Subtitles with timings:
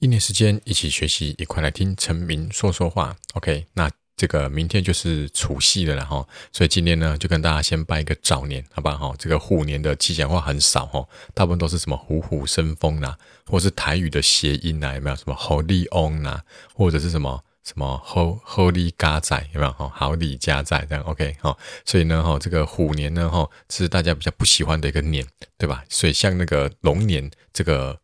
[0.00, 3.16] 一年时间一起学习，一块来听陈明说说话。
[3.34, 9.12] OK，那这个明天就是除夕了哈，所以今天呢就跟大家先拜一个早年，好吧哈。
[9.18, 16.42] 这个虎年的吉祥话很少哈，大部分都是什么虎虎生风啦，或是台语的谐音呐，有没有什么好利翁呐，
[16.74, 19.90] 或者是什么什么好好利家仔有没有哈？
[19.92, 21.56] 好利家仔这样 OK 哈。
[21.84, 25.26] 所以呢哈，这个虎年呢哈是大家比较不喜欢的一个年，
[25.56, 25.82] 对吧？
[25.88, 27.98] 所以像那个龙年这个。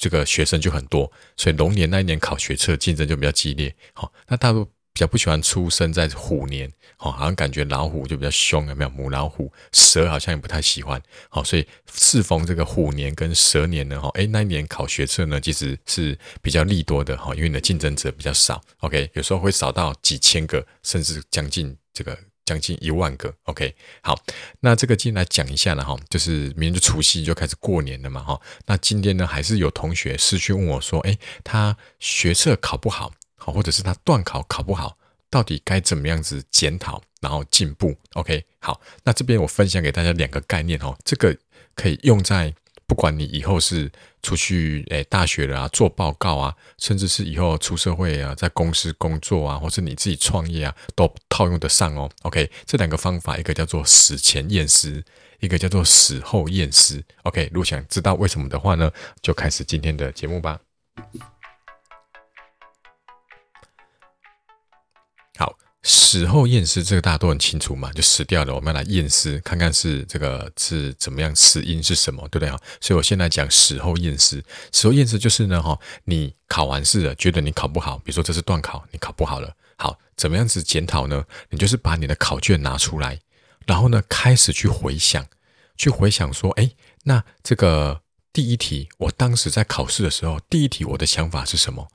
[0.00, 3.74] 这个学生就很多，所以龙年那一年考学测竞争就比较激烈。
[3.92, 8.90] 好，那大陆比较不喜欢出生在虎年，好，好像感觉老虎就比较凶，有没有？
[8.90, 11.00] 母老虎，蛇好像也不太喜欢。
[11.28, 18.60] 好，所以适逢这个虎年跟蛇年呢，哈，哎，那一年考学测呢，其实是比较利多的，哈，因为你的竞争者比较少。
[18.78, 22.18] OK，有时候会少到几千个，甚至将近这个。
[22.50, 23.72] 将近一万个，OK，
[24.02, 24.20] 好，
[24.58, 34.98] 那这个今天来讲一下呢，哈，就是明天就除夕就开始过年了嘛，哈，那今天呢还是有同学私讯问我说，诶，他学测考不好，好，或者是他段考考不好，
[35.30, 41.36] 到底该怎么样子检讨，然后进步，OK，好，那这边我分享给大家两个概念，哈，这个
[41.76, 42.52] 可以用在。
[42.90, 43.88] 不管你以后是
[44.20, 52.10] 出去诶大学了啊，做报告啊，甚至是以后出社会啊，在公司工作啊，或是你自己创业啊，都套用得上哦。
[52.22, 55.04] OK，这两个方法，一个叫做死前验尸，
[55.38, 57.00] 一个叫做死后验尸。
[57.22, 58.90] OK，如果想知道为什么的话呢，
[59.22, 60.58] 就开始今天的节目吧。
[66.10, 72.58] 死后验尸，这个大家都很清楚嘛，就死掉了，我们要来验尸，看看是这个是怎么样，死因是什么，对不对啊？
[72.80, 74.44] 所以我现在讲死后验尸。
[74.72, 81.24] 死后验尸就是呢，哈，你考完试了，觉得你考不好，比如说这是段考，你考不好了，好，怎么样子检讨呢？
[81.48, 83.20] 你就是把你的考卷拿出来，
[83.64, 85.24] 然后呢，开始去回想，
[85.76, 86.72] 去回想说，哎，
[87.04, 88.00] 那这个
[88.32, 91.86] 第一题，我当时在考试的时候，第一题我的想法是什么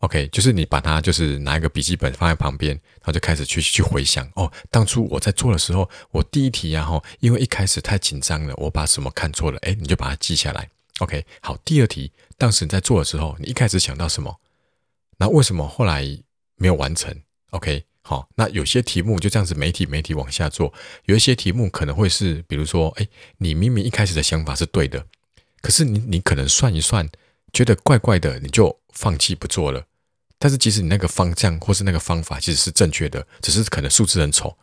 [0.00, 10.68] ？OK，就是你把它，就是拿一个笔记本放在旁边，然后就开始去去回想哦，当初我在做的时候，我第一题呀，哈，因为一开始太紧张了，我把什么看错了，哎，你就把它记下来。
[10.98, 14.40] OK，好，第二题，当时你在做的时候，你一开始想到什么？
[15.18, 16.04] 那为什么后来
[16.56, 17.12] 没有完成
[17.50, 20.72] ？OK，好，那有些题目就这样子，每题每题往下做，
[21.06, 25.04] 有一些题目可能会是，比如说，哎，你明明一开始的想法是对的，
[25.60, 27.08] 可是你你可能算一算，
[27.54, 29.86] 觉得怪怪的，你就放弃不做了。
[30.38, 34.54] 但是，即使你那个方向或是那个方法其实是正确的，只是可能数字很丑。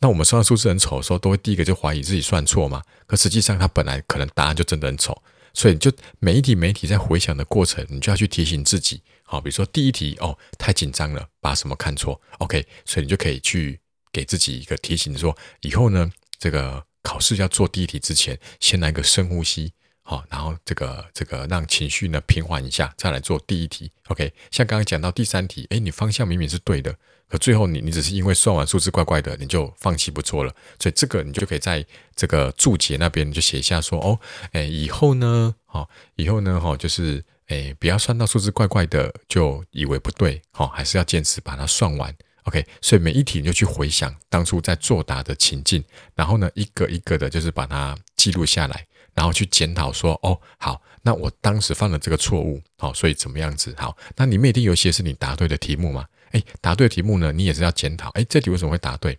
[0.00, 2.82] 那我们算数字很丑的时候，都会第一个就怀疑自己算错嘛。
[3.06, 5.22] 可实际上，它本来可能答案就真的很丑。
[5.54, 9.00] 所以，就每一题每一题在回想的过程，你就要去提醒自己。
[9.22, 13.80] 好，比如说第一题哦，太紧张了，把什么看错？OK，所以你就可以去
[14.12, 19.72] 给自己一个提醒，说以后呢，这个考试要做第一题之前，先来个深呼吸。
[20.02, 23.92] 好，然后这个这个让情绪呢平缓一下，再来做第一题。
[24.08, 26.96] OK，像刚刚讲到第三题，诶，你方向明明是对的，
[27.28, 30.52] 可最后你你只是因为算完数字怪怪的，你就放弃不做了。
[30.80, 34.18] 所以这个你就可以在这个注解那边你就写一下说，哦，
[34.52, 42.12] 诶，以后呢，好，以后呢，哈，就是诶，不要算到数字怪怪的就以为不对，好，还是要坚持把它算完。
[42.44, 45.84] OK，所以每一题你就去回想当初在作答的情境，
[46.16, 48.86] 然后呢，一个一个的，就是把它记录下来。
[49.14, 53.74] 然后去检讨说，哦，好，那我当时犯了这个错误，好，所以怎么样子？
[53.78, 56.06] 好，那里面一定有一些是你答对的题目嘛？
[56.32, 58.08] 哎，答对题目呢，你也是要检讨。
[58.10, 59.18] 哎，这题为什么会答对？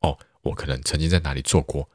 [0.00, 1.88] 哦，我可能曾经在哪里做过。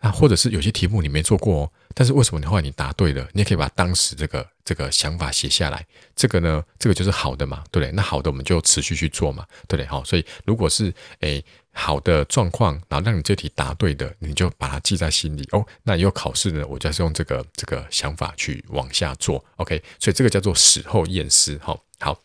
[0.00, 3.28] 那或者是有些题目你没做过哦，但是为什么你后来你答对了？
[3.32, 5.84] 你也可以把当时这个这个想法写下来。
[6.14, 7.90] 这个呢，这个就是好的嘛，对不对？
[7.92, 9.86] 那好的我们就持续去做嘛，对不对？
[9.86, 15.66] 好，所以如果是诶好的状况，然后让你这题答对的，你就把它记在心里哦。
[15.82, 19.44] 那以后考试呢，我就是用这个这个想法去往下做。
[19.56, 21.58] OK，所以这个叫做死后验尸。
[21.60, 22.16] 好，好，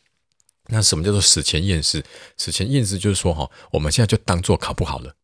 [0.67, 2.03] 那什么叫做死前验尸？
[2.37, 5.15] 死前验尸就是说哈，我们现在就当做考不好了，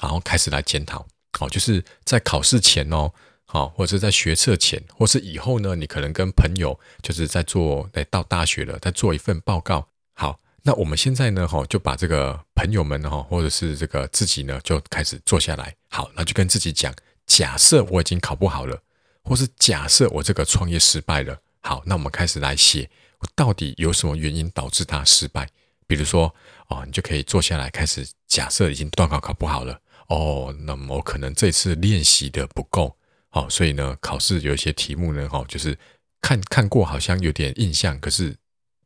[0.00, 1.06] 然后开始来检讨。
[1.38, 3.12] 好，就是在考试前哦，
[3.44, 9.86] 好，或者是在学测前，或是以后呢，你可能跟朋友就是在做，来到大学了，在做一份报告。
[10.14, 15.74] 好，那我们现在呢，哈，就把这个朋友们哈，或者是这个自己呢，就开始坐下来。
[15.88, 16.94] 好，那就跟自己讲，
[17.26, 18.80] 假设我已经考不好了，
[19.22, 21.38] 或是假设我这个创业失败了。
[21.60, 22.88] 好，那我们开始来写，
[23.34, 25.48] 到底有什么原因导致它失败？
[25.86, 26.34] 比如说，
[26.68, 29.80] 哦，你就可以坐下来开始假设已经段考考不好了。
[30.08, 32.96] 哦，那么我可能这次练习的不够，
[33.30, 35.76] 好，所以呢，考试有一些题目呢，哈，就是
[36.20, 38.36] 看看过好像有点印象，可是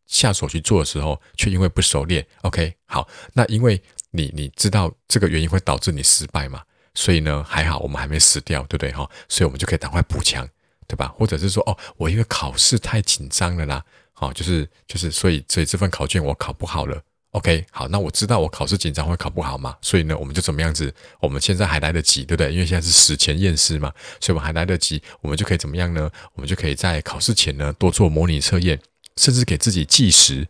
[0.07, 2.27] 下手去做的时候，却因为不熟练。
[2.43, 3.81] OK，好，那因为
[4.11, 6.63] 你你知道这个原因会导致你失败嘛，
[6.95, 9.09] 所以呢，还好我们还没死掉，对不对哈？
[9.29, 10.49] 所以我们就可以赶快补强，
[10.89, 11.09] 对吧？
[11.17, 17.03] 或者是说，哦，我因为考试太紧张了啦，好，就是就是，所以所以这份考卷我考不好了。
[17.33, 20.93] OK，好，那我知道我考试紧张会考不好嘛，所以呢，我们就怎么样子？
[21.21, 22.53] 我们现在还来得及，对不对？
[22.53, 26.11] 因为现在是史前验试嘛，所以我们还来得及，我们就可以怎么样呢？
[26.35, 28.81] 我们就可以在考试前呢多做模拟测验，
[29.17, 30.49] 甚至给自己计时。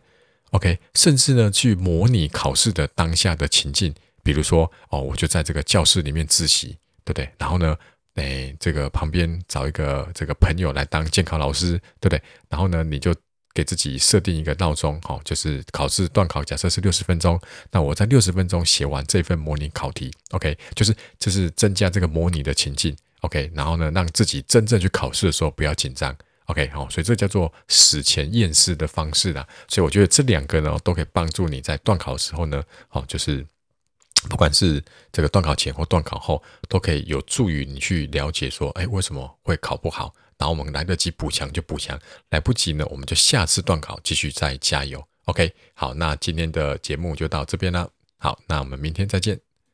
[0.49, 3.93] OK，甚至呢去模拟考试的当下的情境，
[4.23, 6.69] 比如说哦，我就在这个教室里面自习，
[7.05, 7.29] 对不对？
[7.37, 7.77] 然后呢，
[8.15, 12.19] 诶，这个旁边找一个这个朋友来当监考老师，对不对？
[12.49, 13.13] 然后呢，你就。
[13.53, 17.39] 给自己设定一个闹钟，好，就是考试段考，假设是六十分钟，
[17.71, 26.15] 那我在六十分钟写完这份模拟考题，OK，就是就是增加这个模拟的情境，OK，然后呢，让自己真正去考试的时候不要紧张
[26.45, 29.47] ，OK，好，所以这叫做史前验试的方式啦。
[29.67, 33.45] 所以我觉得这两个呢，都可以帮助你在段考的时候呢，好，就是
[34.29, 40.13] 不管是这个断考前或断考后，都可以有助于你去了解说，哎，为什么会考不好？
[40.37, 45.03] 然后我们来得及补强就补强，来不及呢，我们就下次断考继续再加油。
[45.25, 47.87] OK，好，那今天的节目就到这边啦。
[48.17, 49.50] 好，那我们明天再见。